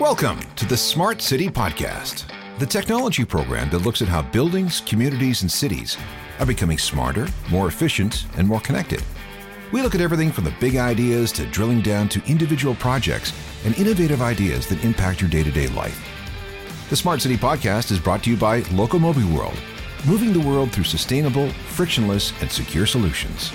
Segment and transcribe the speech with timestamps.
[0.00, 2.24] Welcome to the Smart City Podcast,
[2.58, 5.96] the technology program that looks at how buildings, communities, and cities
[6.40, 9.04] are becoming smarter, more efficient, and more connected.
[9.70, 13.32] We look at everything from the big ideas to drilling down to individual projects
[13.64, 16.04] and innovative ideas that impact your day to day life.
[16.90, 19.56] The Smart City Podcast is brought to you by Locomobi World,
[20.08, 23.52] moving the world through sustainable, frictionless, and secure solutions.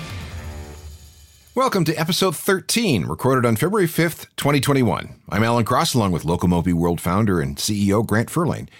[1.60, 5.20] Welcome to episode 13, recorded on February 5th, 2021.
[5.28, 8.70] I'm Alan Cross, along with Locomobi World founder and CEO Grant Furlane.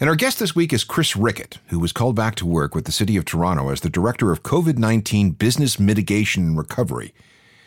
[0.00, 2.86] And our guest this week is Chris Rickett, who was called back to work with
[2.86, 7.12] the City of Toronto as the Director of COVID 19 Business Mitigation and Recovery.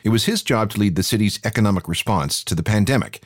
[0.04, 3.22] It was his job to lead the city's economic response to the pandemic.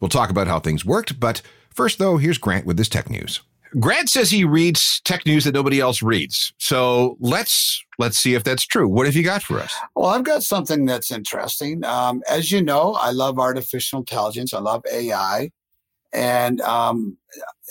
[0.00, 3.40] We'll talk about how things worked, but first, though, here's Grant with this tech news.
[3.80, 6.52] Grant says he reads tech news that nobody else reads.
[6.58, 8.88] So let's let's see if that's true.
[8.88, 9.74] What have you got for us?
[9.96, 11.84] Well, I've got something that's interesting.
[11.84, 14.54] Um, as you know, I love artificial intelligence.
[14.54, 15.50] I love AI,
[16.12, 17.16] and um,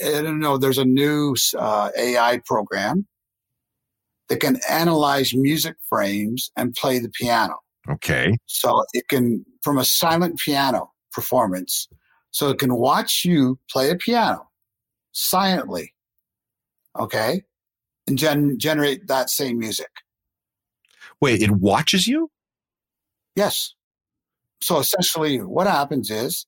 [0.06, 0.58] I don't know.
[0.58, 3.08] There's a new uh, AI program
[4.30, 7.56] that can analyze music frames and play the piano.
[7.90, 8.38] Okay.
[8.46, 11.88] So it can from a silent piano performance.
[12.32, 14.48] So it can watch you play a piano
[15.14, 15.94] silently
[16.98, 17.44] okay,
[18.08, 19.90] and gen- generate that same music.
[21.22, 22.30] Wait, it watches you?
[23.36, 23.74] Yes.
[24.62, 26.46] So essentially, what happens is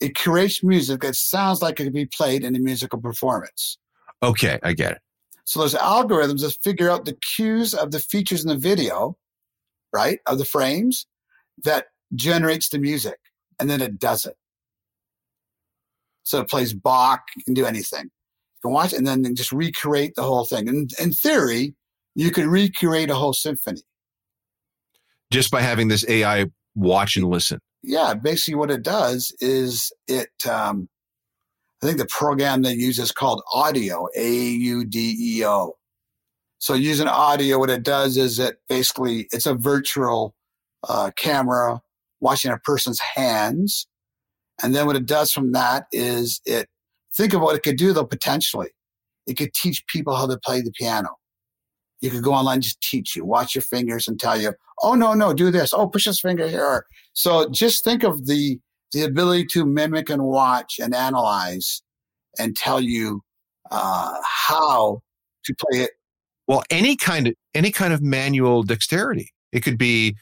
[0.00, 3.78] it creates music that sounds like it could be played in a musical performance.
[4.22, 4.98] Okay, I get it.
[5.44, 9.16] So there's algorithms that figure out the cues of the features in the video,
[9.92, 11.06] right, of the frames
[11.64, 13.18] that generates the music,
[13.58, 14.36] and then it does it.
[16.28, 18.02] So it plays Bach, you can do anything.
[18.02, 20.68] You can watch it and then just recreate the whole thing.
[20.68, 21.74] And in theory,
[22.14, 23.80] you could recreate a whole symphony.
[25.32, 27.60] Just by having this AI watch and listen.
[27.82, 30.90] Yeah, basically what it does is it, um,
[31.82, 35.78] I think the program they use is called Audeo, A U D E O.
[36.58, 40.34] So using Audeo, what it does is it basically, it's a virtual
[40.86, 41.80] uh, camera
[42.20, 43.86] watching a person's hands.
[44.62, 46.68] And then what it does from that is it
[47.18, 48.68] Think of what it could do though, potentially.
[49.26, 51.16] It could teach people how to play the piano.
[52.00, 54.52] You could go online, just teach you, watch your fingers and tell you,
[54.82, 55.74] oh, no, no, do this.
[55.74, 56.86] Oh, push this finger here.
[57.12, 58.60] So just think of the,
[58.92, 61.82] the ability to mimic and watch and analyze
[62.38, 63.22] and tell you
[63.72, 65.00] uh, how
[65.44, 65.90] to play it.
[66.46, 69.32] Well, any kind of any kind of manual dexterity.
[69.52, 70.14] It could be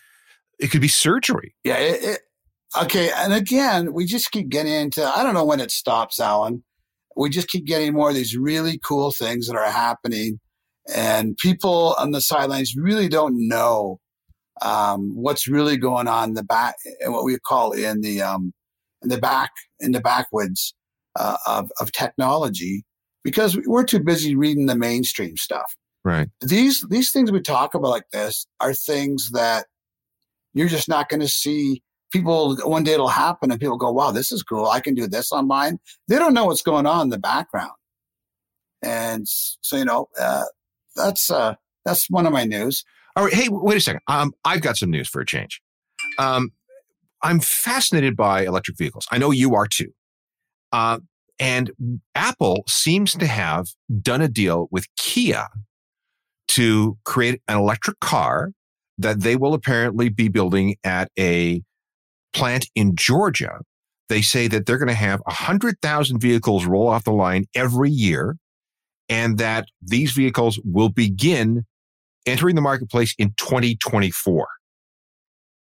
[0.59, 1.55] it could be surgery.
[1.63, 1.77] Yeah.
[1.77, 2.21] It, it,
[2.77, 3.11] okay.
[3.15, 5.05] And again, we just keep getting into.
[5.05, 6.63] I don't know when it stops, Alan
[7.17, 10.39] we just keep getting more of these really cool things that are happening.
[10.95, 13.99] And people on the sidelines really don't know
[14.63, 18.53] um, what's really going on in the back, and what we call in the um,
[19.03, 19.51] in the back
[19.81, 20.75] in the backwoods
[21.19, 22.85] uh, of of technology,
[23.25, 25.75] because we're too busy reading the mainstream stuff.
[26.05, 26.29] Right.
[26.41, 29.67] These these things we talk about like this are things that
[30.55, 31.83] you're just not going to see
[32.13, 34.67] people one day it'll happen and people go, wow, this is cool.
[34.67, 35.79] I can do this on mine.
[36.09, 37.73] They don't know what's going on in the background.
[38.83, 40.45] And so, you know, uh,
[40.95, 42.85] that's, uh, that's one of my news.
[43.17, 43.33] All right.
[43.33, 44.03] Hey, wait a second.
[44.09, 45.61] Um, I've got some news for a change.
[46.19, 46.53] Um,
[47.23, 49.07] I'm fascinated by electric vehicles.
[49.11, 49.93] I know you are too.
[50.73, 51.01] Uh,
[51.39, 51.71] and
[52.15, 53.69] Apple seems to have
[54.01, 55.49] done a deal with Kia
[56.49, 58.53] to create an electric car
[58.99, 61.63] that they will apparently be building at a
[62.37, 63.61] plant in Georgia,
[64.09, 68.37] they say that they're going to have 100,000 vehicles roll off the line every year
[69.09, 71.65] and that these vehicles will begin
[72.27, 74.47] entering the marketplace in 2024.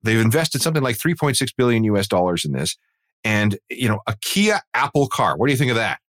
[0.01, 2.77] They've invested something like 3.6 billion US dollars in this.
[3.23, 5.37] And, you know, a Kia Apple car.
[5.37, 5.99] What do you think of that?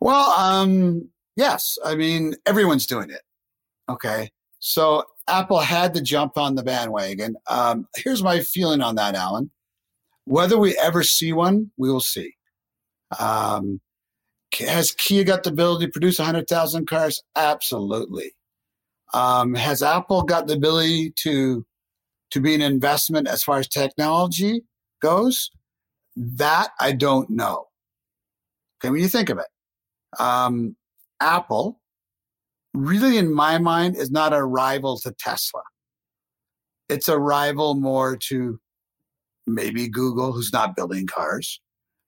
[0.00, 1.76] Well, um, yes.
[1.84, 3.20] I mean, everyone's doing it.
[3.88, 4.30] Okay.
[4.58, 7.36] So Apple had to jump on the bandwagon.
[7.48, 9.50] Um, here's my feeling on that, Alan.
[10.24, 12.34] Whether we ever see one, we will see.
[13.18, 13.80] Um,
[14.58, 17.22] has Kia got the ability to produce 100,000 cars?
[17.36, 18.32] Absolutely.
[19.14, 21.66] Um, has Apple got the ability to
[22.30, 24.62] to be an investment as far as technology
[25.02, 25.50] goes?
[26.16, 27.66] That I don't know.
[28.78, 30.76] Okay, when you think of it, um,
[31.20, 31.82] Apple
[32.74, 35.62] really, in my mind, is not a rival to Tesla.
[36.88, 38.60] It's a rival more to
[39.46, 41.60] maybe Google, who's not building cars.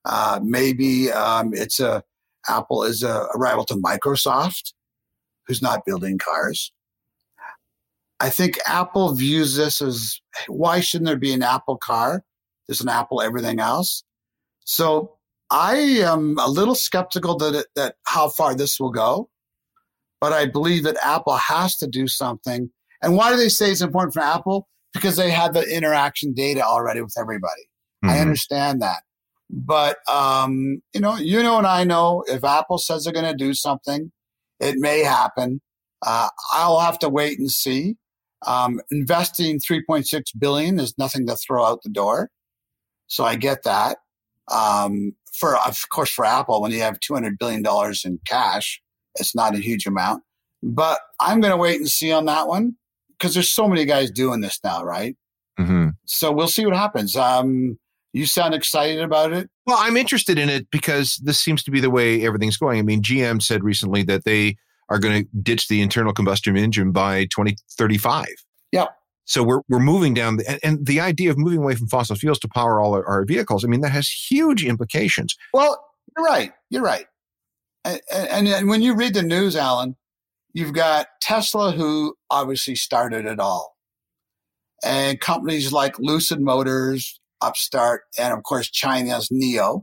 [0.05, 2.03] Uh, maybe um, it's a
[2.49, 4.75] Apple is a, a rival to Microsoft,
[5.47, 6.73] who's not building cars.
[8.21, 12.23] I think Apple views this as why shouldn't there be an Apple car?
[12.67, 14.05] There's an Apple everything else.
[14.65, 15.17] So
[15.51, 19.29] I am a little skeptical that it, that how far this will go,
[20.21, 22.71] but I believe that Apple has to do something.
[23.03, 24.69] And why do they say it's important for Apple?
[24.95, 27.63] Because they have the interaction data already with everybody.
[28.05, 28.11] Mm-hmm.
[28.11, 29.03] I understand that.
[29.51, 33.37] But um, you know, you know, and I know if Apple says they're going to
[33.37, 34.11] do something,
[34.61, 35.61] it may happen.
[36.05, 37.97] Uh, I'll have to wait and see.
[38.47, 42.31] Um, investing 3.6 billion is nothing to throw out the door,
[43.07, 43.99] so I get that.
[44.51, 48.83] Um, for of course, for Apple, when you have 200 billion dollars in cash,
[49.17, 50.23] it's not a huge amount.
[50.63, 52.77] But I'm going to wait and see on that one
[53.19, 55.17] because there's so many guys doing this now, right?
[55.59, 55.91] Mm-hmm.
[56.05, 57.17] So we'll see what happens.
[57.17, 57.79] Um,
[58.13, 59.51] you sound excited about it.
[59.67, 62.79] Well, I'm interested in it because this seems to be the way everything's going.
[62.79, 64.57] I mean, GM said recently that they
[64.89, 68.27] are going to ditch the internal combustion engine by 2035.
[68.71, 68.87] Yeah.
[69.25, 72.15] So we're we're moving down, the, and, and, the idea of moving away from fossil
[72.15, 73.65] fuels to power all our, our, vehicles.
[73.65, 75.35] I mean, that has huge implications.
[75.55, 75.83] Well,
[76.15, 76.53] you're right.
[76.69, 77.07] You're right.
[77.87, 79.97] And, and, and when you read the news, Alan,
[80.55, 83.77] you've got Tesla, who obviously started it all,
[84.83, 89.83] and companies like Lucid Motors, upstart, and of course China's NIO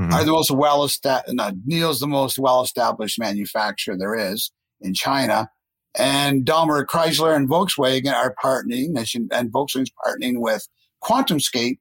[0.00, 0.12] mm-hmm.
[0.12, 1.34] are the most well established.
[1.34, 5.50] No, NIO's the most well established manufacturer there is in China,
[5.98, 8.96] and Daimler Chrysler and Volkswagen are partnering,
[9.32, 10.66] and Volkswagen's partnering with
[11.04, 11.78] QuantumScape.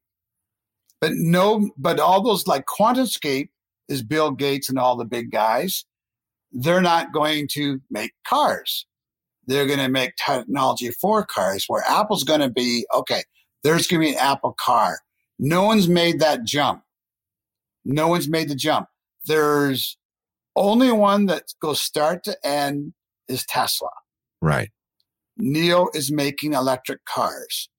[1.00, 3.50] But no, but all those like QuantumScape
[3.90, 5.86] is Bill Gates and all the big guys.
[6.52, 8.86] They're not going to make cars.
[9.48, 13.24] They're going to make technology for cars where Apple's going to be, okay,
[13.64, 15.00] there's going to be an Apple car.
[15.40, 16.84] No one's made that jump.
[17.84, 18.88] No one's made the jump.
[19.26, 19.98] There's
[20.56, 22.94] only one that goes start to end
[23.28, 23.90] is Tesla.
[24.42, 24.70] Right.
[25.40, 27.70] NIO is making electric cars.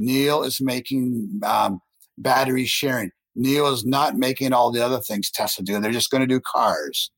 [0.00, 1.80] NIO is making um,
[2.18, 3.10] battery sharing.
[3.38, 5.78] NIO is not making all the other things Tesla do.
[5.78, 7.10] They're just going to do cars.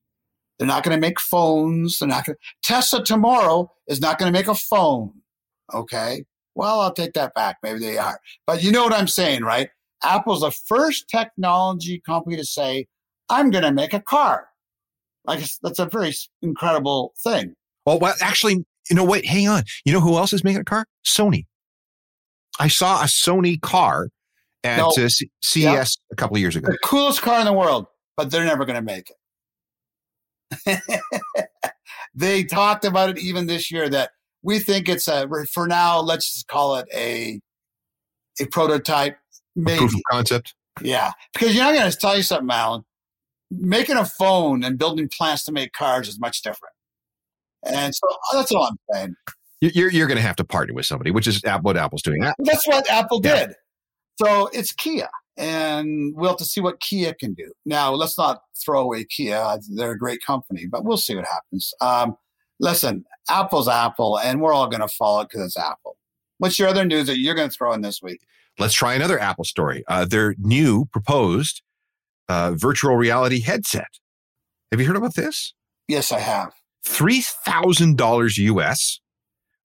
[0.59, 1.99] They're not going to make phones.
[1.99, 5.13] They're not going Tesla tomorrow is not going to make a phone.
[5.73, 6.25] Okay.
[6.55, 7.59] Well, I'll take that back.
[7.63, 8.19] Maybe they are.
[8.47, 9.69] But you know what I'm saying, right?
[10.03, 12.87] Apple's the first technology company to say,
[13.29, 14.49] I'm going to make a car.
[15.25, 16.13] Like that's a very
[16.43, 17.55] incredible thing.
[17.85, 19.25] Well, well, actually, you know what?
[19.25, 19.63] Hang on.
[19.85, 20.87] You know who else is making a car?
[21.07, 21.45] Sony.
[22.59, 24.09] I saw a Sony car
[24.65, 25.09] at no, uh,
[25.43, 25.85] CES yeah.
[26.11, 26.69] a couple of years ago.
[26.71, 29.17] The coolest car in the world, but they're never going to make it.
[32.15, 34.11] they talked about it even this year that
[34.43, 36.01] we think it's a for now.
[36.01, 37.41] Let's just call it a
[38.41, 39.19] a prototype
[39.57, 39.79] Maybe.
[39.79, 40.55] proof of concept.
[40.83, 42.85] Yeah, because you know, I'm going to tell you something, Alan.
[43.51, 46.75] Making a phone and building plants to make cars is much different.
[47.65, 48.01] And so
[48.33, 49.15] that's all I'm saying.
[49.61, 52.21] You're you're going to have to partner with somebody, which is what Apple's doing.
[52.39, 53.47] That's what Apple yeah.
[53.47, 53.57] did.
[54.21, 55.09] So it's Kia,
[55.39, 57.53] and we'll have to see what Kia can do.
[57.65, 61.73] Now, let's not throw away Kia; they're a great company, but we'll see what happens.
[61.81, 62.17] Um,
[62.61, 65.97] listen, Apple's Apple, and we're all going to follow it because it's Apple.
[66.39, 68.21] What's your other news that you're going to throw in this week?
[68.59, 69.85] Let's try another Apple story.
[69.89, 71.63] Uh, their new proposed
[72.29, 73.89] uh, virtual reality headset.
[74.71, 75.55] Have you heard about this?
[75.87, 76.53] Yes, I have.
[76.87, 79.01] $3,000 US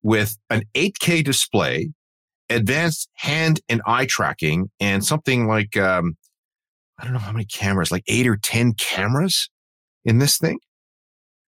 [0.02, 1.92] with an 8K display,
[2.54, 6.18] advanced hand and eye tracking, and something like, um,
[7.00, 9.50] I don't know how many cameras, like eight or 10 cameras
[10.06, 10.60] in this thing.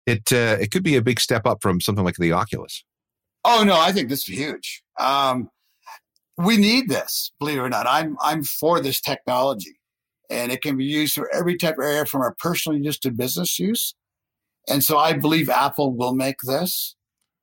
[0.06, 2.84] It, uh, it could be a big step up from something like the Oculus.
[3.46, 4.84] Oh, no, I think this is huge.
[5.00, 5.50] Um,
[6.38, 7.86] we need this, believe it or not.
[7.88, 9.80] I'm I'm for this technology.
[10.30, 13.12] And it can be used for every type of area from our personal use to
[13.12, 13.94] business use.
[14.68, 16.96] And so I believe Apple will make this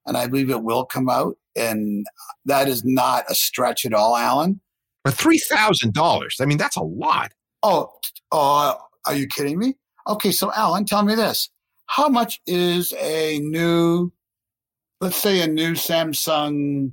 [0.06, 1.36] and I believe it will come out.
[1.56, 2.06] And
[2.44, 4.60] that is not a stretch at all, Alan.
[5.04, 6.36] But three thousand dollars.
[6.40, 7.32] I mean, that's a lot.
[7.62, 7.92] Oh,
[8.32, 8.74] uh,
[9.06, 9.74] are you kidding me?
[10.06, 11.50] Okay, so Alan, tell me this:
[11.86, 14.12] How much is a new,
[15.00, 16.92] let's say, a new Samsung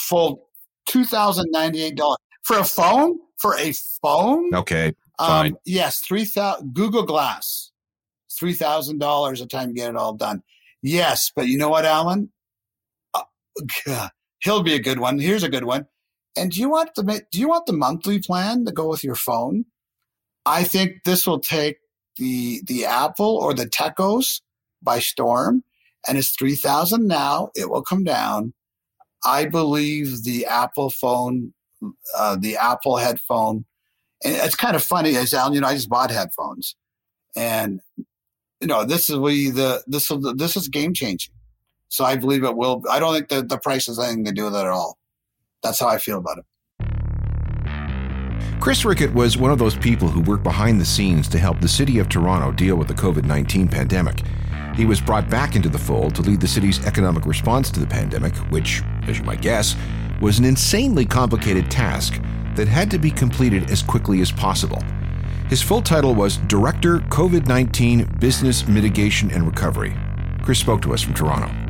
[0.00, 0.40] Fold
[0.88, 3.18] $2,098 for a phone?
[3.38, 4.54] For a phone?
[4.54, 4.92] Okay.
[5.18, 5.52] Fine.
[5.52, 7.70] Um, yes, 3000 Google Glass.
[8.40, 10.42] $3,000 a time to get it all done.
[10.82, 12.30] Yes, but you know what, Alan?
[14.40, 15.18] He'll be a good one.
[15.18, 15.86] Here's a good one.
[16.36, 19.14] And do you want the do you want the monthly plan to go with your
[19.14, 19.66] phone?
[20.46, 21.76] I think this will take
[22.16, 24.40] the the Apple or the Techos
[24.82, 25.62] by storm,
[26.08, 27.50] and it's three thousand now.
[27.54, 28.54] It will come down
[29.24, 31.54] I believe the Apple phone,
[32.16, 33.64] uh, the Apple headphone,
[34.24, 36.76] and it's kind of funny, as Alan, you know, I just bought headphones,
[37.36, 37.80] and
[38.60, 41.34] you know, this is we the this is this is game changing.
[41.92, 42.82] So I believe it will.
[42.90, 44.96] I don't think that the price has anything to do with it at all.
[45.62, 46.46] That's how I feel about it.
[48.60, 51.68] Chris Rickett was one of those people who worked behind the scenes to help the
[51.68, 54.22] city of Toronto deal with the COVID 19 pandemic.
[54.74, 57.86] He was brought back into the fold to lead the city's economic response to the
[57.86, 59.76] pandemic, which, as you might guess,
[60.22, 62.22] was an insanely complicated task
[62.54, 64.82] that had to be completed as quickly as possible.
[65.50, 69.94] His full title was Director COVID 19 Business Mitigation and Recovery.
[70.42, 71.61] Chris spoke to us from Toronto.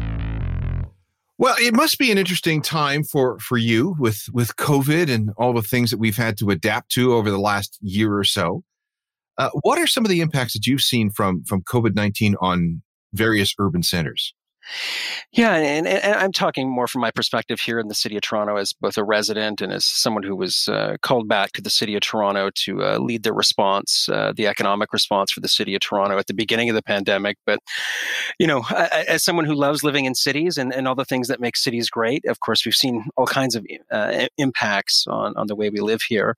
[1.42, 5.52] Well, it must be an interesting time for for you with with COVID and all
[5.52, 8.62] the things that we've had to adapt to over the last year or so.
[9.38, 12.80] Uh, what are some of the impacts that you've seen from from COVID nineteen on
[13.12, 14.32] various urban centers?
[15.32, 18.56] Yeah, and, and, I'm talking more from my perspective here in the city of Toronto
[18.56, 21.94] as both a resident and as someone who was uh, called back to the city
[21.94, 25.80] of Toronto to uh, lead the response, uh, the economic response for the city of
[25.80, 27.38] Toronto at the beginning of the pandemic.
[27.44, 27.58] But,
[28.38, 28.62] you know,
[29.08, 31.90] as someone who loves living in cities and, and all the things that make cities
[31.90, 35.80] great, of course, we've seen all kinds of uh, impacts on, on the way we
[35.80, 36.36] live here.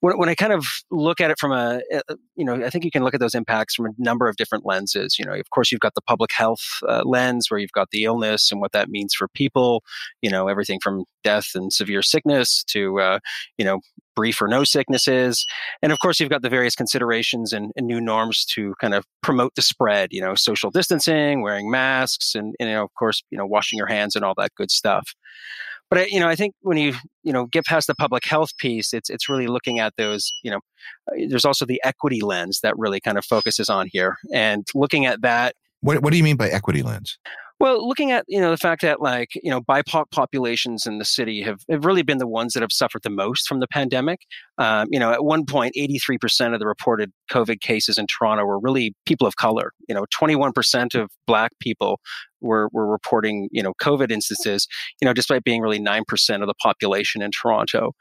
[0.00, 2.84] When, when I kind of look at it from a, uh, you know, I think
[2.84, 5.18] you can look at those impacts from a number of different lenses.
[5.18, 8.04] You know, of course, you've got the public health uh, lens where you've got the
[8.04, 9.82] illness and what that means for people,
[10.22, 13.18] you know, everything from death and severe sickness to, uh,
[13.58, 13.80] you know,
[14.14, 15.44] brief or no sicknesses.
[15.82, 19.04] And of course, you've got the various considerations and, and, new norms to kind of
[19.22, 23.22] promote the spread, you know, social distancing, wearing masks, and, and, you know, of course,
[23.30, 25.14] you know, washing your hands and all that good stuff.
[25.90, 28.92] But you know, I think when you you know get past the public health piece,
[28.92, 30.32] it's it's really looking at those.
[30.42, 30.60] You know,
[31.08, 35.06] uh, there's also the equity lens that really kind of focuses on here, and looking
[35.06, 35.54] at that.
[35.82, 37.18] What What do you mean by equity lens?
[37.60, 41.04] Well, looking at you know the fact that like you know BIPOC populations in the
[41.04, 44.20] city have, have really been the ones that have suffered the most from the pandemic.
[44.58, 48.06] Um, you know, at one point, eighty three percent of the reported COVID cases in
[48.06, 49.72] Toronto were really people of color.
[49.88, 52.00] You know, twenty one percent of Black people
[52.44, 54.68] were, were reporting, you know, COVID instances,
[55.00, 57.92] you know, despite being really 9% of the population in Toronto.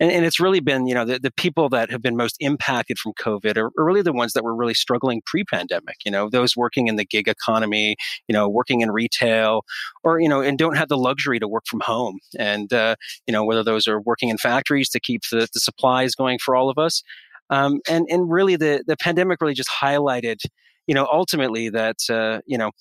[0.00, 2.98] And, and it's really been, you know, the, the people that have been most impacted
[2.98, 6.56] from COVID are, are really the ones that were really struggling pre-pandemic, you know, those
[6.56, 7.96] working in the gig economy,
[8.28, 9.62] you know, working in retail
[10.04, 12.18] or, you know, and don't have the luxury to work from home.
[12.38, 16.14] And, uh, you know, whether those are working in factories to keep the, the supplies
[16.14, 17.02] going for all of us.
[17.50, 20.40] Um, and, and really the, the pandemic really just highlighted,
[20.88, 22.72] you know, ultimately that, uh, you know,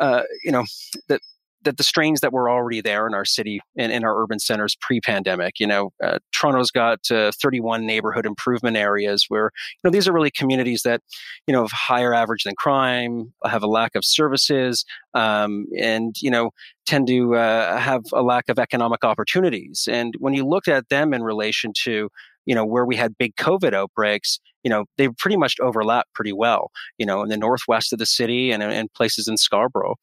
[0.00, 0.64] uh, you know,
[1.08, 1.20] that,
[1.66, 4.76] that the strains that were already there in our city and in our urban centers
[4.80, 5.58] pre-pandemic.
[5.58, 10.12] You know, uh, Toronto's got uh, 31 neighborhood improvement areas where you know these are
[10.12, 11.02] really communities that
[11.46, 16.30] you know have higher average than crime, have a lack of services, um, and you
[16.30, 16.50] know
[16.86, 19.88] tend to uh, have a lack of economic opportunities.
[19.90, 22.08] And when you look at them in relation to
[22.46, 26.32] you know, where we had big COVID outbreaks, you know, they pretty much overlap pretty
[26.32, 29.94] well, you know, in the northwest of the city and, and places in Scarborough.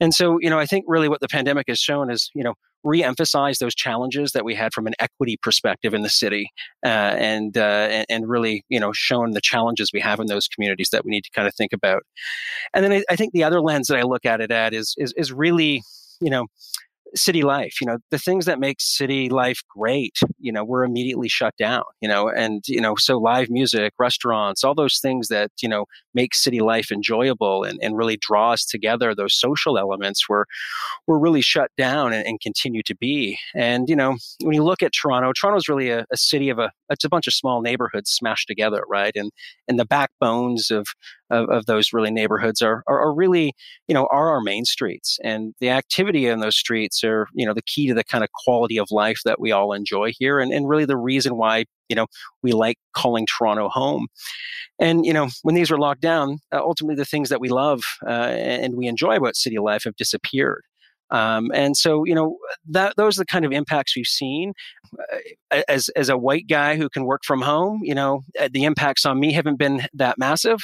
[0.00, 2.54] And so, you know, I think really what the pandemic has shown is, you know,
[2.82, 6.50] re-emphasize those challenges that we had from an equity perspective in the city,
[6.84, 10.88] uh, and, uh, and, really, you know, shown the challenges we have in those communities
[10.90, 12.02] that we need to kind of think about.
[12.74, 14.94] And then I, I think the other lens that I look at it at is
[14.98, 15.82] is, is really,
[16.20, 16.46] you know,
[17.14, 21.28] city life you know the things that make city life great you know were immediately
[21.28, 25.50] shut down you know and you know so live music restaurants all those things that
[25.60, 30.28] you know make city life enjoyable and, and really draw us together those social elements
[30.28, 30.46] were
[31.06, 33.38] were really shut down and, and continue to be.
[33.54, 36.70] And you know when you look at toronto toronto's really a, a city of a
[36.90, 39.12] it's a bunch of small neighborhoods smashed together right?
[39.14, 39.30] And
[39.68, 40.88] and the backbones of
[41.30, 43.54] of, of those really neighborhoods are, are, are really
[43.88, 45.18] you know are our main streets.
[45.22, 48.30] And the activity in those streets are you know the key to the kind of
[48.44, 51.96] quality of life that we all enjoy here and, and really the reason why you
[51.96, 52.06] know
[52.42, 54.08] we like calling toronto home.
[54.78, 57.82] And you know when these were locked down uh, ultimately the things that we love
[58.06, 60.62] uh, and we enjoy about city life have disappeared.
[61.10, 64.52] Um, and so, you know, that those are the kind of impacts we've seen.
[65.52, 68.64] Uh, as as a white guy who can work from home, you know, uh, the
[68.64, 70.60] impacts on me haven't been that massive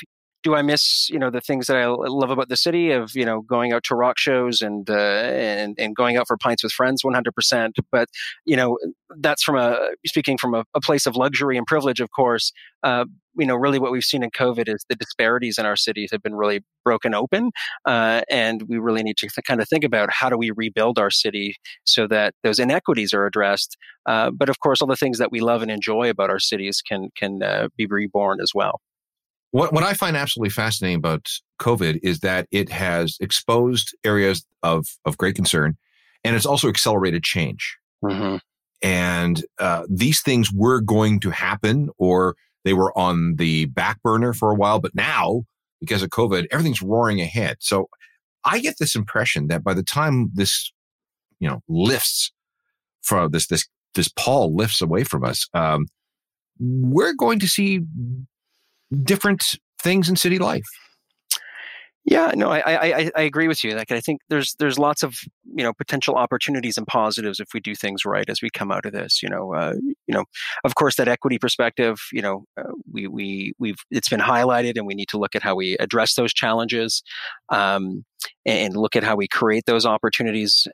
[0.46, 3.24] do I miss you know the things that I love about the city of you
[3.24, 6.72] know going out to rock shows and uh, and and going out for pints with
[6.72, 7.72] friends 100%.
[7.90, 8.08] But
[8.44, 8.78] you know
[9.18, 12.52] that's from a speaking from a, a place of luxury and privilege, of course.
[12.84, 16.10] Uh, you know, really what we've seen in COVID is the disparities in our cities
[16.12, 17.50] have been really broken open,
[17.84, 20.96] uh, and we really need to th- kind of think about how do we rebuild
[20.96, 23.76] our city so that those inequities are addressed.
[24.06, 26.80] Uh, but of course, all the things that we love and enjoy about our cities
[26.80, 28.80] can can uh, be reborn as well.
[29.56, 31.30] What, what I find absolutely fascinating about
[31.62, 35.78] COVID is that it has exposed areas of, of great concern
[36.22, 37.78] and it's also accelerated change.
[38.04, 38.36] Mm-hmm.
[38.82, 42.34] And uh, these things were going to happen or
[42.66, 45.44] they were on the back burner for a while, but now
[45.80, 47.56] because of COVID, everything's roaring ahead.
[47.60, 47.88] So
[48.44, 50.70] I get this impression that by the time this,
[51.40, 52.30] you know, lifts
[53.00, 55.86] from this, this, this pall lifts away from us, um,
[56.58, 57.80] we're going to see
[59.02, 60.66] different things in city life.
[62.08, 63.72] Yeah, no, I, I I agree with you.
[63.74, 65.16] Like, I think there's there's lots of
[65.56, 68.86] you know potential opportunities and positives if we do things right as we come out
[68.86, 69.24] of this.
[69.24, 69.74] You know, uh,
[70.06, 70.24] you know,
[70.62, 71.98] of course, that equity perspective.
[72.12, 75.42] You know, uh, we we we've it's been highlighted, and we need to look at
[75.42, 77.02] how we address those challenges,
[77.48, 78.04] um,
[78.44, 80.68] and look at how we create those opportunities.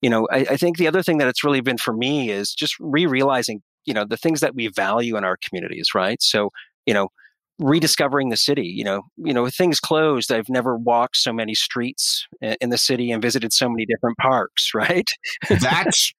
[0.00, 2.52] You know, I, I think the other thing that it's really been for me is
[2.52, 5.90] just re-realizing you know the things that we value in our communities.
[5.94, 6.50] Right, so
[6.86, 7.10] you know
[7.58, 8.66] rediscovering the city.
[8.66, 10.32] You know, you know, things closed.
[10.32, 12.26] I've never walked so many streets
[12.60, 14.70] in the city and visited so many different parks.
[14.82, 15.08] Right?
[15.48, 16.12] That's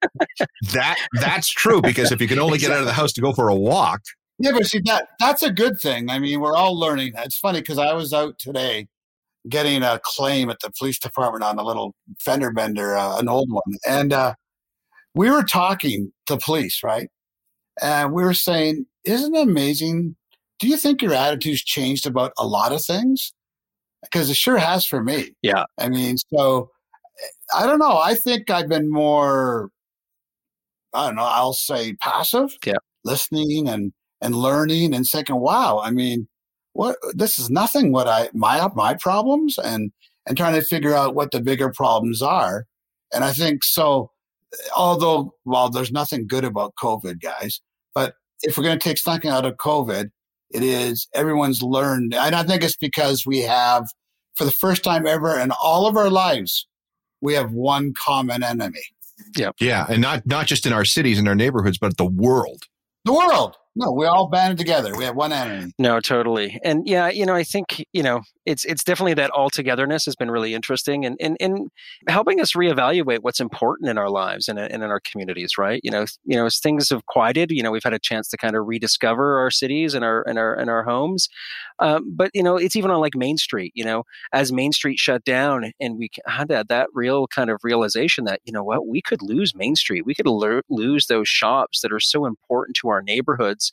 [0.73, 3.33] that that's true because if you can only get out of the house to go
[3.33, 4.03] for a walk.
[4.39, 6.11] Yeah, but see that that's a good thing.
[6.11, 7.13] I mean, we're all learning.
[7.17, 8.87] It's funny because I was out today
[9.49, 13.51] getting a claim at the police department on a little fender bender, uh, an old
[13.51, 14.35] one, and uh,
[15.15, 17.09] we were talking to police, right?
[17.81, 20.17] And we were saying, "Isn't it amazing
[20.63, 23.33] do you think your attitude's changed about a lot of things?
[24.01, 25.35] Because it sure has for me.
[25.43, 25.65] Yeah.
[25.77, 26.71] I mean, so
[27.21, 27.27] eh,
[27.59, 27.99] I don't know.
[27.99, 29.71] I think I've been more,
[30.95, 32.57] I don't know, I'll say passive.
[32.65, 32.77] Yeah.
[33.03, 36.29] Listening and, and learning and thinking, wow, I mean,
[36.75, 39.93] what this is nothing what I my my problems and
[40.27, 42.67] and trying to figure out what the bigger problems are.
[43.13, 44.13] And I think so
[44.55, 47.61] eh, although well there's nothing good about COVID, guys,
[47.97, 50.11] but if we're going to take something out of COVID,
[50.53, 52.15] it is everyone's learned.
[52.15, 53.89] And I think it's because we have,
[54.35, 56.67] for the first time ever in all of our lives,
[57.21, 58.83] we have one common enemy.
[59.37, 59.51] Yeah.
[59.61, 59.87] Yeah.
[59.89, 62.65] And not, not just in our cities and our neighborhoods, but the world.
[63.05, 63.57] The world.
[63.75, 64.95] No, we all banded together.
[64.97, 65.73] We have one enemy.
[65.79, 66.61] No, totally.
[66.63, 70.17] And yeah, you know, I think, you know, it's it's definitely that all togetherness has
[70.17, 71.69] been really interesting and in in
[72.09, 75.81] helping us reevaluate what's important in our lives and, and in our communities, right?
[75.85, 78.37] You know, you know, as things have quieted, you know, we've had a chance to
[78.37, 81.29] kind of rediscover our cities and our and our and our homes.
[81.79, 83.73] Um, but you know, it's even on like Main Street.
[83.75, 87.61] You know, as Main Street shut down, and we had that that real kind of
[87.63, 91.29] realization that you know what we could lose Main Street, we could lo- lose those
[91.29, 93.73] shops that are so important to our neighborhoods,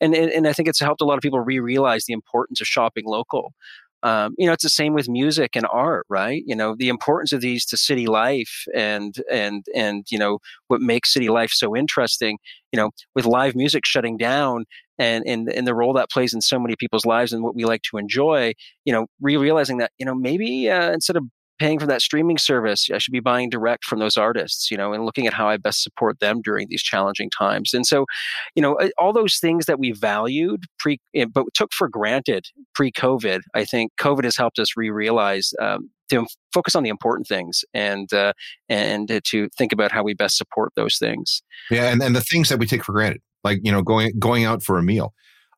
[0.00, 2.66] and, and and I think it's helped a lot of people re-realize the importance of
[2.66, 3.54] shopping local.
[4.02, 6.42] Um, you know, it's the same with music and art, right?
[6.46, 10.80] You know, the importance of these to city life and and and you know what
[10.80, 12.38] makes city life so interesting.
[12.72, 14.64] You know, with live music shutting down
[14.98, 17.64] and and and the role that plays in so many people's lives and what we
[17.64, 18.52] like to enjoy.
[18.84, 21.24] You know, re realizing that you know maybe uh, instead of
[21.58, 22.88] paying for that streaming service.
[22.92, 25.56] I should be buying direct from those artists, you know, and looking at how I
[25.56, 27.74] best support them during these challenging times.
[27.74, 28.06] And so,
[28.54, 33.40] you know, all those things that we valued pre, eh, but took for granted pre-COVID,
[33.54, 38.12] I think COVID has helped us re-realize um, to focus on the important things and
[38.12, 38.32] uh,
[38.68, 41.42] and to think about how we best support those things.
[41.70, 44.44] Yeah, and, and the things that we take for granted, like you know, going going
[44.44, 45.12] out for a meal.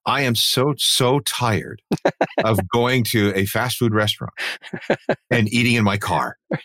[0.06, 1.82] I am so, so tired
[2.44, 4.32] of going to a fast food restaurant
[5.30, 6.36] and eating in my car.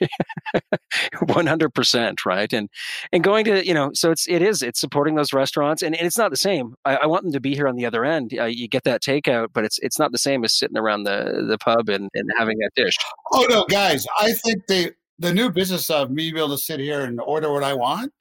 [1.16, 2.54] 100%, right?
[2.54, 2.70] And,
[3.12, 6.08] and going to, you know, so it's, it is, it's supporting those restaurants and, and
[6.08, 6.76] it's not the same.
[6.86, 8.34] I, I want them to be here on the other end.
[8.38, 11.46] Uh, you get that takeout, but it's, it's not the same as sitting around the,
[11.48, 12.98] the pub and, and having that dish.
[13.34, 16.80] Oh no, guys, I think the, the new business of me being able to sit
[16.80, 18.12] here and order what I want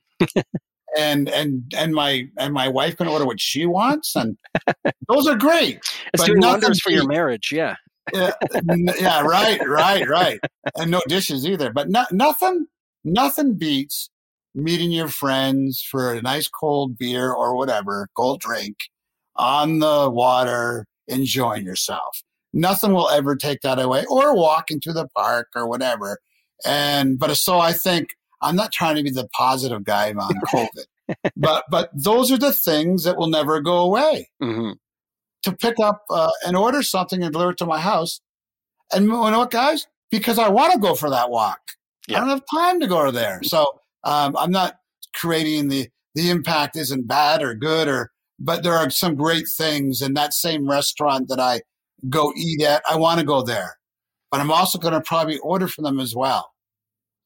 [0.96, 4.37] and and and my and my wife can order what she wants, and
[5.09, 5.80] those are great.
[6.12, 7.76] It's doing wonders for your marriage, yeah.
[8.12, 8.33] yeah,
[8.98, 10.38] yeah, right, right, right,
[10.76, 11.72] and no dishes either.
[11.72, 12.66] But no, nothing,
[13.02, 14.11] nothing beats
[14.54, 18.76] meeting your friends for a nice cold beer or whatever, cold drink
[19.37, 22.22] on the water, enjoying yourself.
[22.52, 26.18] Nothing will ever take that away, or walking to the park or whatever.
[26.64, 28.11] And but so I think
[28.42, 32.53] I'm not trying to be the positive guy on COVID, but but those are the
[32.53, 34.31] things that will never go away.
[34.42, 34.73] Mm-hmm.
[35.42, 38.20] To pick up uh, and order something and deliver it to my house,
[38.92, 39.87] and you know what, guys?
[40.11, 41.61] Because I want to go for that walk.
[42.09, 42.16] Yeah.
[42.16, 43.66] I don't have time to go there, so
[44.05, 44.77] um, I'm not
[45.14, 50.03] creating the the impact isn't bad or good or but there are some great things
[50.03, 51.61] in that same restaurant that I
[52.09, 52.83] go eat at.
[52.90, 53.79] I want to go there,
[54.31, 56.51] but I'm also going to probably order from them as well.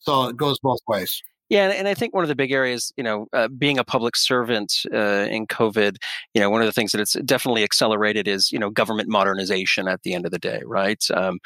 [0.01, 1.23] So it goes both ways.
[1.51, 4.17] Yeah, and I think one of the big areas, you know, uh, being a public
[4.17, 5.97] servant uh, in COVID,
[6.35, 9.89] you know, one of the things that it's definitely accelerated is, you know, government modernization
[9.89, 11.03] at the end of the day, right?
[11.15, 11.39] Um,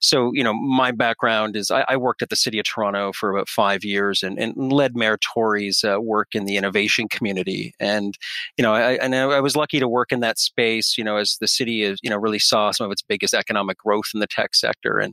[0.00, 3.34] so, you know, my background is I, I, worked at the City of Toronto for
[3.34, 7.74] about five years and, and led Mayor Tory's uh, work in the innovation community.
[7.80, 8.16] And,
[8.56, 11.36] you know, I, and I was lucky to work in that space, you know, as
[11.40, 14.28] the city is, you know, really saw some of its biggest economic growth in the
[14.28, 15.12] tech sector and,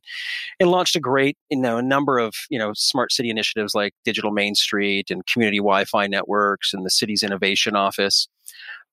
[0.60, 3.96] and launched a great, you know, a number of, you know, smart city initiatives like
[4.04, 8.28] digital Main Street and community Wi Fi networks and the city's innovation office.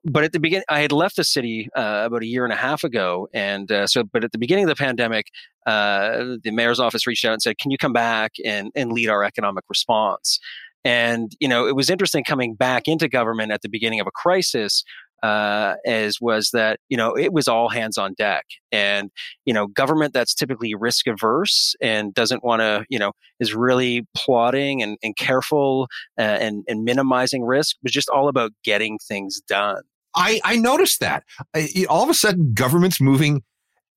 [0.05, 2.57] but at the beginning, I had left the city uh, about a year and a
[2.57, 4.03] half ago, and uh, so.
[4.05, 5.27] But at the beginning of the pandemic,
[5.67, 9.09] uh, the mayor's office reached out and said, "Can you come back and and lead
[9.09, 10.39] our economic response?"
[10.85, 14.11] And you know, it was interesting coming back into government at the beginning of a
[14.11, 14.85] crisis
[15.23, 19.11] uh, as was that you know it was all hands on deck, and
[19.45, 24.07] you know government that's typically risk averse and doesn't want to you know is really
[24.17, 29.41] plotting and, and careful uh, and and minimizing risk was just all about getting things
[29.49, 29.83] done.
[30.15, 33.43] I I noticed that I, all of a sudden government's moving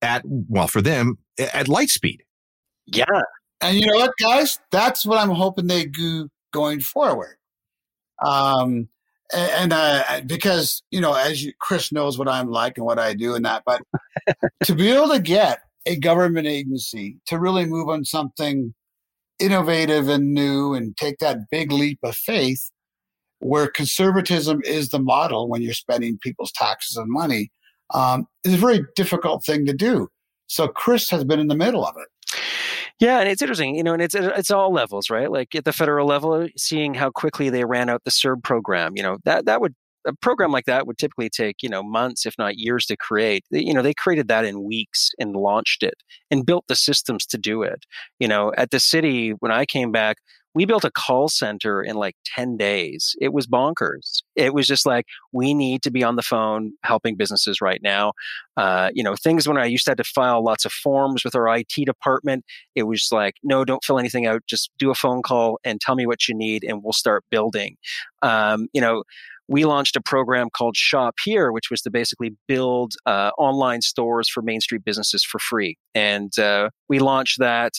[0.02, 2.22] at well for them at light speed.
[2.86, 3.04] Yeah,
[3.60, 7.36] and you know what, guys, that's what I'm hoping they do going forward.
[8.24, 8.88] Um,
[9.34, 13.14] and uh, because you know, as you, Chris knows what I'm like and what I
[13.14, 13.82] do and that, but
[14.64, 18.74] to be able to get a government agency to really move on something
[19.38, 22.70] innovative and new and take that big leap of faith,
[23.40, 27.50] where conservatism is the model when you're spending people's taxes and money,
[27.94, 30.08] um, is a very difficult thing to do.
[30.46, 32.08] So Chris has been in the middle of it.
[32.98, 35.30] Yeah, and it's interesting, you know, and it's uh, it's all levels, right?
[35.30, 39.02] Like at the federal level, seeing how quickly they ran out the CERB program, you
[39.02, 39.74] know, that that would
[40.06, 43.44] a program like that would typically take you know months if not years to create
[43.50, 45.94] you know they created that in weeks and launched it
[46.30, 47.84] and built the systems to do it
[48.20, 50.18] you know at the city when i came back
[50.56, 53.14] we built a call center in like 10 days.
[53.20, 54.22] It was bonkers.
[54.36, 58.14] It was just like, we need to be on the phone helping businesses right now.
[58.56, 61.34] Uh, you know, things when I used to have to file lots of forms with
[61.34, 64.44] our IT department, it was like, no, don't fill anything out.
[64.46, 67.76] Just do a phone call and tell me what you need and we'll start building.
[68.22, 69.02] Um, you know,
[69.48, 74.28] we launched a program called Shop Here, which was to basically build uh, online stores
[74.28, 75.76] for Main Street businesses for free.
[75.94, 77.74] And uh, we launched that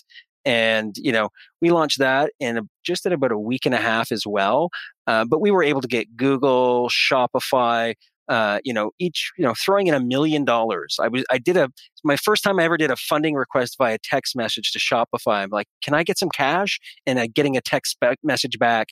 [0.47, 1.29] and you know
[1.61, 4.69] we launched that in just in about a week and a half as well
[5.05, 7.93] uh, but we were able to get google shopify
[8.29, 10.97] uh, you know each you know throwing in a million dollars.
[11.01, 11.69] I was i did a
[12.03, 15.43] my first time i ever did a funding request via text message to shopify.
[15.43, 16.79] I'm like can i get some cash?
[17.05, 18.89] And uh, getting a text message back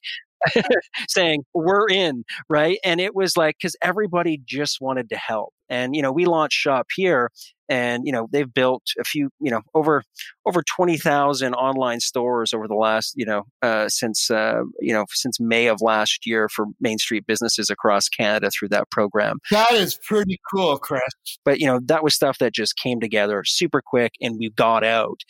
[1.09, 2.77] saying we're in right?
[2.83, 6.57] And it was like because everybody just wanted to help and you know we launched
[6.57, 7.29] shop here
[7.69, 10.03] and you know they've built a few you know over
[10.45, 15.39] over 20,000 online stores over the last you know uh, since uh, you know since
[15.39, 19.37] May of last year for Main Street businesses across Canada through that program.
[19.51, 21.01] That is pretty cool, Chris.
[21.43, 24.83] But you know that was stuff that just came together super quick and we got
[24.83, 25.21] out.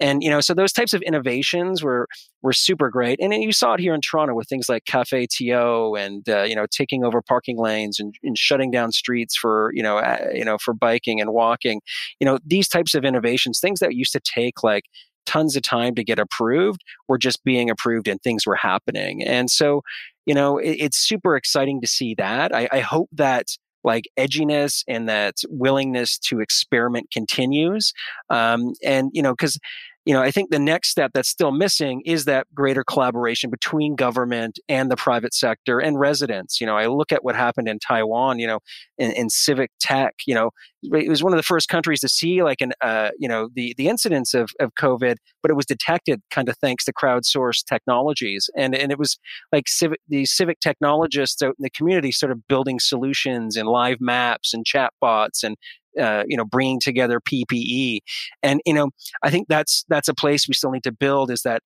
[0.00, 2.08] And you know so those types of innovations were
[2.42, 3.20] were super great.
[3.20, 6.54] And you saw it here in Toronto with things like Cafe TO and uh, you
[6.54, 10.44] know taking over parking lanes and, and shutting down streets for you know uh, you
[10.44, 11.80] know for biking and walking
[12.20, 14.84] you know these types of innovations things that used to take like
[15.26, 19.22] tons of time to get approved were just being approved and things were happening.
[19.22, 19.82] And so
[20.26, 22.54] you know it, it's super exciting to see that.
[22.54, 23.46] I, I hope that
[23.84, 27.92] like edginess and that willingness to experiment continues.
[28.30, 29.58] Um, and you know because
[30.04, 33.94] you know, I think the next step that's still missing is that greater collaboration between
[33.94, 36.60] government and the private sector and residents.
[36.60, 38.58] You know, I look at what happened in Taiwan, you know,
[38.98, 40.50] in, in civic tech, you know,
[40.82, 43.74] it was one of the first countries to see like an, uh, you know, the,
[43.76, 48.50] the incidence of, of COVID, but it was detected kind of thanks to crowdsourced technologies.
[48.56, 49.18] And, and it was
[49.52, 53.98] like civic, the civic technologists out in the community sort of building solutions and live
[54.00, 55.56] maps and chatbots and
[56.00, 58.00] uh, you know bringing together PPE,
[58.42, 58.90] and you know
[59.22, 61.62] I think that's that's a place we still need to build is that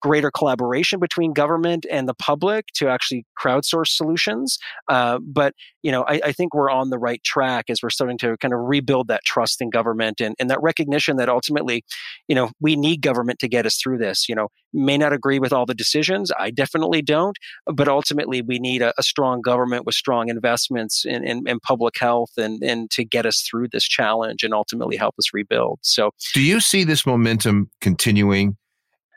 [0.00, 4.58] greater collaboration between government and the public to actually crowdsource solutions.
[4.88, 8.18] Uh, but you know, I, I, think we're on the right track as we're starting
[8.18, 11.84] to kind of rebuild that trust in government and, and that recognition that ultimately,
[12.26, 14.28] you know, we need government to get us through this.
[14.28, 16.30] You know, may not agree with all the decisions.
[16.38, 17.36] I definitely don't.
[17.66, 21.94] But ultimately, we need a, a strong government with strong investments in, in, in public
[21.98, 25.78] health and, and to get us through this challenge and ultimately help us rebuild.
[25.82, 28.56] So, do you see this momentum continuing?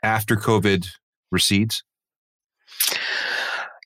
[0.02, 0.88] After COVID
[1.30, 1.82] recedes?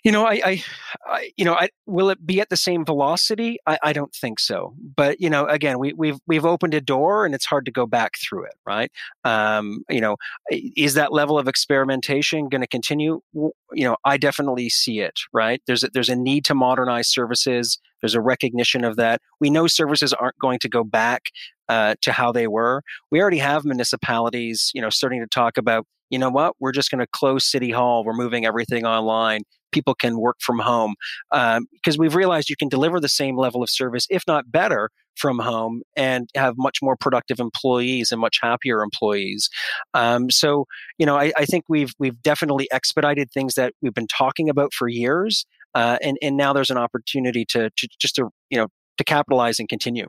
[0.06, 0.64] You know, I, I,
[1.04, 3.58] I, you know, I, will it be at the same velocity?
[3.66, 4.72] I, I don't think so.
[4.78, 7.86] But you know, again, we, we've we've opened a door, and it's hard to go
[7.86, 8.92] back through it, right?
[9.24, 10.14] Um, you know,
[10.48, 13.20] is that level of experimentation going to continue?
[13.34, 15.18] You know, I definitely see it.
[15.32, 15.60] Right?
[15.66, 17.80] There's a, there's a need to modernize services.
[18.00, 19.20] There's a recognition of that.
[19.40, 21.30] We know services aren't going to go back
[21.68, 22.82] uh, to how they were.
[23.10, 26.90] We already have municipalities, you know, starting to talk about you know what, we're just
[26.90, 28.04] going to close City Hall.
[28.04, 29.42] We're moving everything online.
[29.76, 30.94] People can work from home
[31.30, 34.88] because um, we've realized you can deliver the same level of service, if not better,
[35.16, 39.50] from home and have much more productive employees and much happier employees.
[39.92, 40.64] Um, so,
[40.96, 44.72] you know, I, I, think we've we've definitely expedited things that we've been talking about
[44.72, 45.44] for years.
[45.74, 49.58] uh, and and now there's an opportunity to, to just to you know to capitalize
[49.58, 50.06] and continue.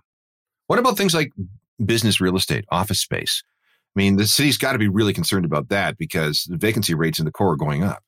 [0.68, 1.32] What about things like
[1.84, 3.44] business real estate, office space?
[3.96, 7.20] I mean, the city's got to be really concerned about that because the vacancy rates
[7.20, 8.04] in the core are going up.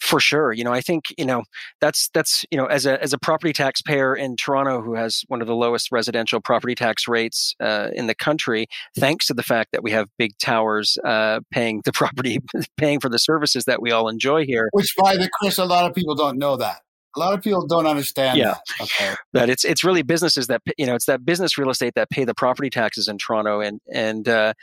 [0.00, 1.42] For sure, you know, I think you know
[1.80, 5.40] that's that's you know as a as a property taxpayer in Toronto who has one
[5.40, 8.66] of the lowest residential property tax rates uh, in the country,
[8.98, 12.38] thanks to the fact that we have big towers uh, paying the property,
[12.76, 14.68] paying for the services that we all enjoy here.
[14.72, 16.80] Which, by the Chris, a lot of people don't know that.
[17.14, 18.54] A lot of people don't understand yeah.
[18.54, 18.80] that.
[18.80, 19.14] Okay.
[19.34, 22.24] That it's it's really businesses that you know it's that business real estate that pay
[22.24, 24.54] the property taxes in Toronto and and uh,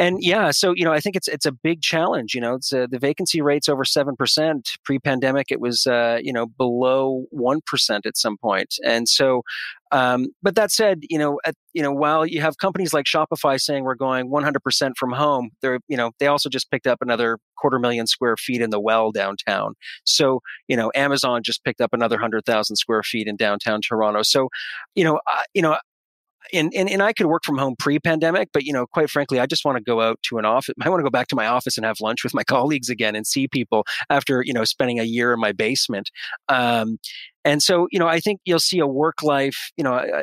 [0.00, 2.34] and yeah, so you know I think it's it's a big challenge.
[2.34, 4.70] You know, it's uh, the vacancy rate's over seven percent.
[4.84, 8.74] Pre pandemic, it was uh, you know below one percent at some point.
[8.84, 9.42] and so
[9.92, 13.60] um, but that said, you know, at, you know, while you have companies like Shopify
[13.60, 17.38] saying we're going 100% from home, they're, you know, they also just picked up another
[17.58, 19.74] quarter million square feet in the well downtown.
[20.04, 24.22] So, you know, Amazon just picked up another hundred thousand square feet in downtown Toronto.
[24.22, 24.48] So,
[24.94, 25.76] you know, uh, you know,
[26.52, 29.46] and, and, and I could work from home pre-pandemic, but you know, quite frankly, I
[29.46, 30.74] just want to go out to an office.
[30.80, 33.14] I want to go back to my office and have lunch with my colleagues again
[33.14, 36.10] and see people after you know spending a year in my basement.
[36.48, 36.98] Um,
[37.44, 39.70] and so, you know, I think you'll see a work life.
[39.76, 40.22] You know,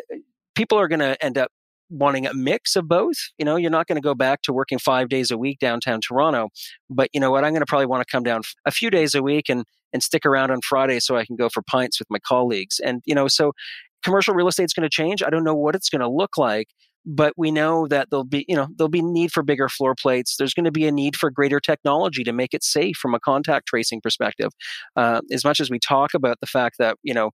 [0.56, 1.52] people are going to end up
[1.90, 3.16] wanting a mix of both.
[3.38, 6.02] You know, you're not going to go back to working five days a week downtown
[6.02, 6.50] Toronto,
[6.90, 7.44] but you know what?
[7.44, 10.04] I'm going to probably want to come down a few days a week and and
[10.04, 12.80] stick around on Friday so I can go for pints with my colleagues.
[12.84, 13.54] And you know, so
[14.08, 15.22] commercial real estate is going to change.
[15.22, 16.70] I don't know what it's going to look like,
[17.06, 20.38] but we know that there'll be, you know, there'll be need for bigger floor plates.
[20.38, 23.20] There's going to be a need for greater technology to make it safe from a
[23.20, 24.52] contact tracing perspective.
[24.96, 27.32] Uh, as much as we talk about the fact that, you know,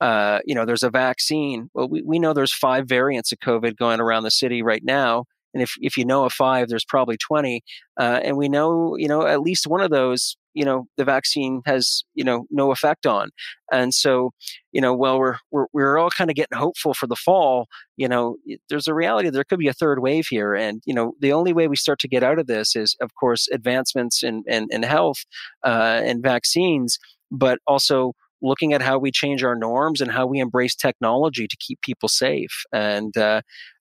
[0.00, 1.68] uh, you know, there's a vaccine.
[1.74, 5.24] Well, we, we know there's five variants of COVID going around the city right now.
[5.52, 7.62] And if, if you know a five, there's probably 20.
[8.00, 11.60] Uh, and we know, you know, at least one of those you know the vaccine
[11.66, 13.30] has you know no effect on
[13.72, 14.30] and so
[14.72, 18.08] you know while we're we're, we're all kind of getting hopeful for the fall you
[18.08, 18.36] know
[18.68, 21.52] there's a reality there could be a third wave here and you know the only
[21.52, 24.82] way we start to get out of this is of course advancements in in, in
[24.82, 25.24] health
[25.64, 26.98] uh, and vaccines
[27.30, 31.56] but also looking at how we change our norms and how we embrace technology to
[31.58, 33.40] keep people safe and uh,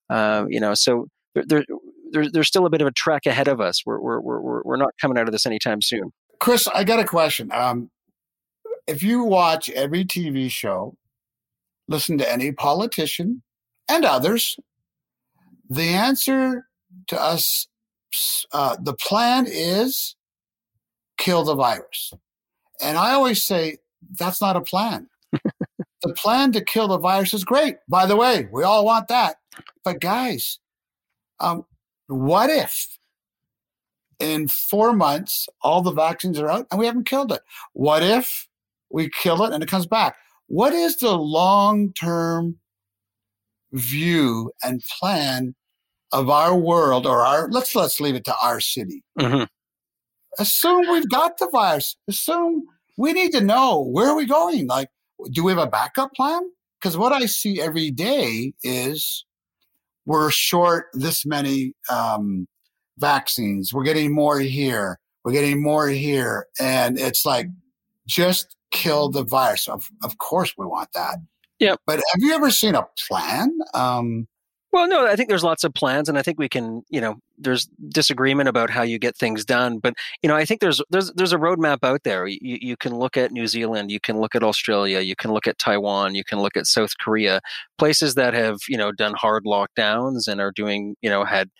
[0.09, 1.65] uh, you know so there,
[2.13, 3.81] there, there's still a bit of a trek ahead of us.
[3.85, 6.11] We're, we're, we're, we're not coming out of this anytime soon.
[6.43, 7.49] Chris, I got a question.
[7.53, 7.89] Um,
[8.85, 10.97] if you watch every TV show,
[11.87, 13.41] listen to any politician
[13.87, 14.59] and others,
[15.69, 16.67] the answer
[17.07, 17.69] to us,
[18.51, 20.17] uh, the plan is
[21.17, 22.11] kill the virus.
[22.81, 23.77] And I always say
[24.19, 25.07] that's not a plan.
[25.31, 27.77] the plan to kill the virus is great.
[27.87, 29.37] By the way, we all want that.
[29.85, 30.59] But guys,
[31.39, 31.65] um,
[32.07, 32.99] what if
[34.23, 37.41] in four months, all the vaccines are out and we haven't killed it.
[37.73, 38.47] What if
[38.89, 40.15] we kill it and it comes back?
[40.47, 42.57] What is the long term
[43.73, 45.55] view and plan
[46.13, 49.03] of our world or our, let's, let's leave it to our city.
[49.19, 49.43] Mm-hmm.
[50.39, 51.97] Assume we've got the virus.
[52.07, 52.63] Assume
[52.97, 54.67] we need to know where are we going?
[54.67, 54.89] Like,
[55.31, 56.41] do we have a backup plan?
[56.79, 59.25] Because what I see every day is
[60.05, 62.47] we're short this many um,
[62.97, 63.73] vaccines.
[63.73, 64.99] We're getting more here.
[65.23, 66.47] We're getting more here.
[66.59, 67.47] And it's like,
[68.07, 69.67] just kill the virus.
[69.67, 71.17] Of, of course, we want that.
[71.59, 71.75] Yeah.
[71.85, 73.57] But have you ever seen a plan?
[73.73, 74.27] Um,
[74.73, 77.17] well, no, I think there's lots of plans, and I think we can, you know,
[77.37, 81.11] there's disagreement about how you get things done, but you know, I think there's there's
[81.13, 82.25] there's a roadmap out there.
[82.25, 85.45] You, you can look at New Zealand, you can look at Australia, you can look
[85.45, 87.39] at Taiwan, you can look at South Korea,
[87.77, 91.51] places that have you know done hard lockdowns and are doing you know had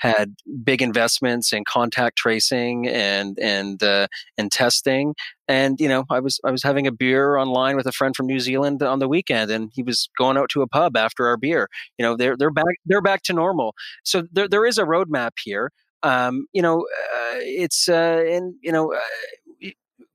[0.00, 0.34] had
[0.64, 5.14] big investments in contact tracing and and uh, and testing.
[5.46, 8.26] And you know, I was I was having a beer online with a friend from
[8.26, 11.36] New Zealand on the weekend, and he was going out to a pub after our
[11.36, 11.68] beer.
[11.98, 13.74] You know, they're they're back they're back to normal.
[14.04, 15.70] So there there is a roadmap here.
[16.02, 18.92] Um, you know, uh, it's uh, and you know.
[18.92, 18.98] Uh,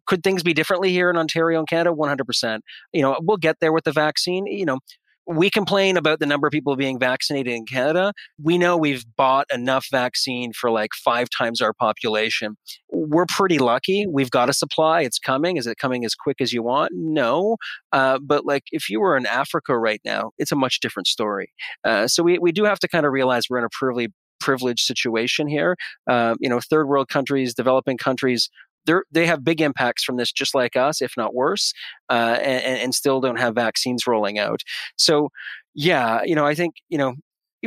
[0.07, 1.89] could things be differently here in Ontario and Canada?
[1.91, 2.59] 100%.
[2.93, 4.45] You know, we'll get there with the vaccine.
[4.45, 4.79] You know,
[5.27, 8.13] we complain about the number of people being vaccinated in Canada.
[8.41, 12.57] We know we've bought enough vaccine for like five times our population.
[12.91, 14.05] We're pretty lucky.
[14.07, 15.01] We've got a supply.
[15.01, 15.57] It's coming.
[15.57, 16.91] Is it coming as quick as you want?
[16.93, 17.57] No.
[17.91, 21.51] Uh, but like if you were in Africa right now, it's a much different story.
[21.83, 24.85] Uh, so we, we do have to kind of realize we're in a privileged privileged
[24.85, 25.75] situation here.
[26.07, 28.49] Uh, you know, third world countries, developing countries
[28.85, 31.73] they they have big impacts from this, just like us, if not worse,
[32.09, 34.61] uh, and, and still don't have vaccines rolling out.
[34.97, 35.29] So,
[35.73, 37.15] yeah, you know, I think you know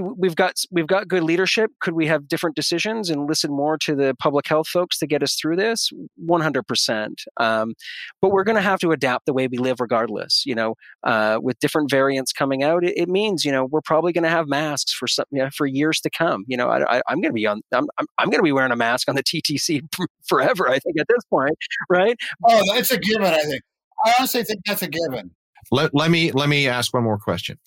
[0.00, 1.70] we've got we've got good leadership.
[1.80, 5.22] Could we have different decisions and listen more to the public health folks to get
[5.22, 5.90] us through this?
[6.16, 7.22] One hundred percent.
[7.38, 7.74] Um,
[8.20, 10.44] but we're going to have to adapt the way we live, regardless.
[10.46, 14.12] You know, uh, with different variants coming out, it, it means you know we're probably
[14.12, 16.44] going to have masks for some you know, for years to come.
[16.46, 17.62] You know, I, am going to be on.
[17.72, 19.82] I'm, I'm, I'm going to be wearing a mask on the TTC
[20.26, 20.68] forever.
[20.68, 21.56] I think at this point,
[21.88, 22.16] right?
[22.46, 23.24] Oh, that's a given.
[23.24, 23.62] I think.
[24.04, 25.32] I honestly think that's a given.
[25.70, 27.58] Let, let me let me ask one more question.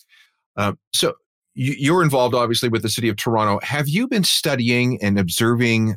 [0.58, 1.13] Uh, so
[1.53, 3.59] you're involved obviously with the city of Toronto.
[3.65, 5.95] Have you been studying and observing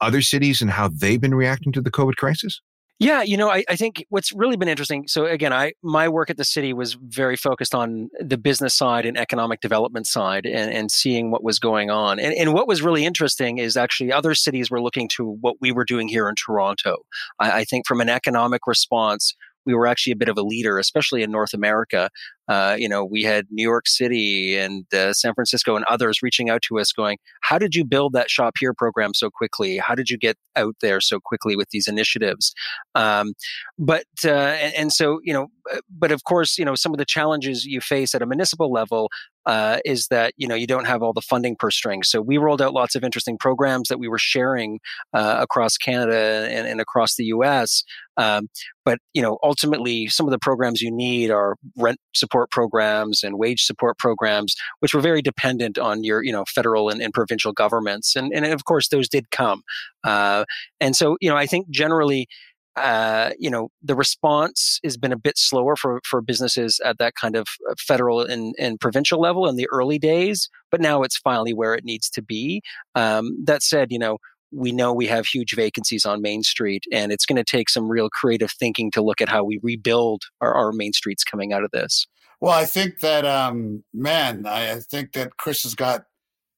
[0.00, 2.60] other cities and how they've been reacting to the COVID crisis?
[3.00, 5.08] Yeah, you know, I, I, think what's really been interesting.
[5.08, 9.04] So again, I my work at the city was very focused on the business side
[9.04, 12.20] and economic development side, and, and seeing what was going on.
[12.20, 15.72] And, and what was really interesting is actually other cities were looking to what we
[15.72, 16.98] were doing here in Toronto.
[17.40, 19.34] I, I think from an economic response,
[19.66, 22.10] we were actually a bit of a leader, especially in North America.
[22.46, 26.50] Uh, you know, we had New York City and uh, San Francisco and others reaching
[26.50, 29.78] out to us going, How did you build that Shop Here program so quickly?
[29.78, 32.52] How did you get out there so quickly with these initiatives?
[32.94, 33.32] Um,
[33.78, 36.98] but, uh, and, and, so, you know, uh, but of course, you know, some of
[36.98, 39.08] the challenges you face at a municipal level
[39.46, 42.02] uh, is that you know you don't have all the funding per string.
[42.02, 44.80] So we rolled out lots of interesting programs that we were sharing
[45.12, 47.84] uh, across Canada and, and, across the U.S.
[48.16, 48.48] Um,
[48.84, 53.38] but you know, ultimately, some of the programs you need are rent support programs and
[53.38, 57.52] wage support programs, which were very dependent on your you know federal and, and provincial
[57.52, 58.16] governments.
[58.16, 59.62] And and of course, those did come.
[60.04, 60.44] Uh,
[60.80, 62.28] and so you know, I think generally
[62.76, 67.14] uh, you know, the response has been a bit slower for, for businesses at that
[67.14, 71.16] kind of uh, federal and, and provincial level in the early days, but now it's
[71.18, 72.62] finally where it needs to be.
[72.94, 74.18] Um, that said, you know,
[74.52, 77.88] we know we have huge vacancies on Main Street, and it's going to take some
[77.88, 81.64] real creative thinking to look at how we rebuild our, our main streets coming out
[81.64, 82.06] of this.
[82.40, 86.04] Well, I think that, um, man, I think that Chris has got,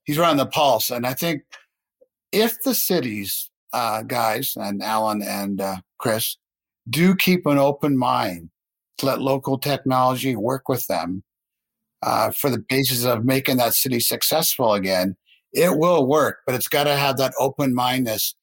[0.05, 0.90] he's running the pulse.
[0.90, 1.42] And I think
[2.33, 6.39] if the cities uh, guys and Alan and uh, Chris,
[6.89, 8.49] do keep an open mind
[8.97, 11.23] to let local technology work with them
[12.03, 15.15] uh, for the basis of making that city successful again.
[15.53, 18.35] It will work, but it's got to have that open mindedness.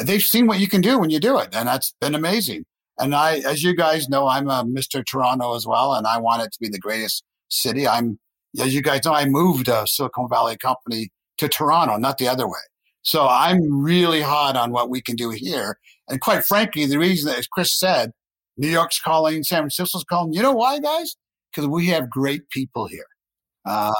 [0.00, 2.64] They've seen what you can do when you do it, and that's been amazing.
[2.98, 5.04] And I, as you guys know, I'm a Mr.
[5.04, 7.88] Toronto as well, and I want it to be the greatest city.
[7.88, 8.20] I'm,
[8.60, 12.46] as you guys know, I moved a Silicon Valley company to Toronto, not the other
[12.46, 12.60] way.
[13.06, 15.78] So I'm really hot on what we can do here.
[16.08, 18.10] And quite frankly, the reason that, as Chris said,
[18.56, 21.14] New York's calling, San Francisco's calling, you know why, guys?
[21.50, 23.06] Because we have great people here.
[23.64, 23.94] Um,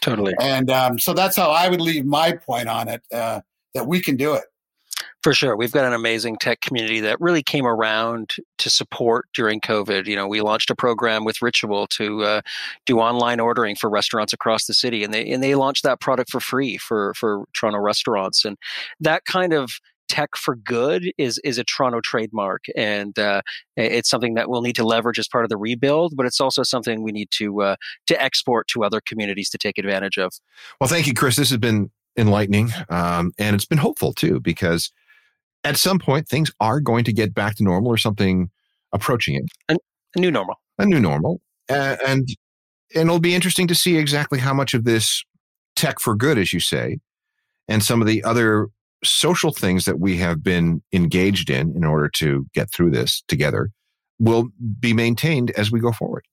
[0.00, 0.32] totally.
[0.40, 3.42] And um, so that's how I would leave my point on it uh,
[3.74, 4.44] that we can do it.
[5.22, 5.56] For sure.
[5.56, 10.06] We've got an amazing tech community that really came around to support during COVID.
[10.06, 12.40] You know, we launched a program with Ritual to uh,
[12.84, 16.30] do online ordering for restaurants across the city, and they and they launched that product
[16.30, 18.44] for free for for Toronto restaurants.
[18.44, 18.56] And
[19.00, 23.42] that kind of tech for good is is a Toronto trademark, and uh,
[23.76, 26.14] it's something that we'll need to leverage as part of the rebuild.
[26.16, 27.76] But it's also something we need to uh,
[28.06, 30.32] to export to other communities to take advantage of.
[30.80, 31.36] Well, thank you, Chris.
[31.36, 34.92] This has been enlightening, um, and it's been hopeful too because
[35.66, 38.48] at some point things are going to get back to normal or something
[38.92, 39.44] approaching it.
[39.68, 39.76] A,
[40.14, 40.54] a new normal.
[40.78, 41.40] A new normal.
[41.68, 42.28] Uh, and
[42.94, 45.24] and it'll be interesting to see exactly how much of this
[45.74, 46.98] tech for good, as you say,
[47.66, 48.68] and some of the other
[49.02, 53.70] social things that we have been engaged in in order to get through this together
[54.20, 54.48] will
[54.78, 56.24] be maintained as we go forward.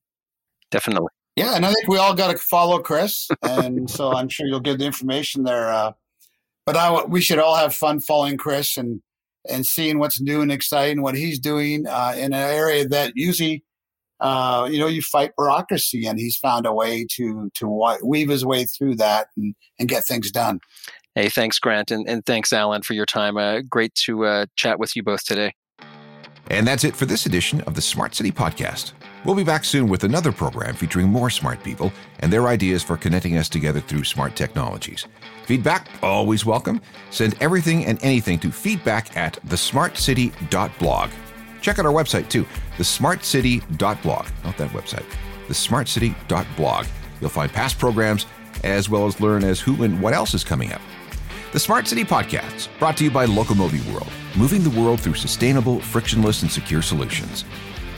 [0.69, 1.09] Definitely.
[1.35, 4.59] Yeah, and I think we all got to follow Chris, and so I'm sure you'll
[4.59, 5.69] get the information there.
[5.69, 5.93] Uh,
[6.67, 9.01] but I, we should all have fun following Chris and
[9.49, 13.63] and seeing what's new and exciting, what he's doing uh, in an area that usually,
[14.19, 18.45] uh, you know, you fight bureaucracy, and he's found a way to to weave his
[18.45, 20.59] way through that and, and get things done.
[21.15, 23.37] Hey, thanks, Grant, and, and thanks, Alan, for your time.
[23.37, 25.53] Uh, great to uh, chat with you both today.
[26.49, 28.93] And that's it for this edition of the Smart City Podcast.
[29.23, 32.97] We'll be back soon with another program featuring more smart people and their ideas for
[32.97, 35.05] connecting us together through smart technologies.
[35.45, 36.81] Feedback, always welcome.
[37.11, 41.09] Send everything and anything to feedback at thesmartcity.blog.
[41.61, 42.45] Check out our website too,
[42.77, 44.27] thesmartcity.blog.
[44.43, 45.05] Not that website,
[45.47, 46.85] thesmartcity.blog.
[47.21, 48.25] You'll find past programs
[48.63, 50.81] as well as learn as who and what else is coming up.
[51.51, 55.79] The Smart City Podcast, brought to you by Locomobi World, moving the world through sustainable,
[55.79, 57.45] frictionless, and secure solutions.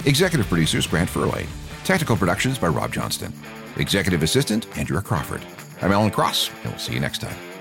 [0.05, 1.47] Executive producers Grant Furlane.
[1.85, 3.31] Technical productions by Rob Johnston.
[3.77, 5.41] Executive assistant Andrea Crawford.
[5.81, 7.54] I'm Alan Cross, and we'll see you next time.